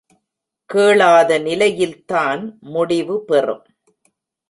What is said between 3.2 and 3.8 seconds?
பெறும்.